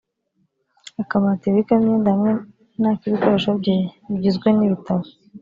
[1.01, 2.31] akabati abikamo imyenda hamwe
[2.81, 3.77] n’ak’ibikoresho bye
[4.09, 5.05] bigizwe n’ibitabo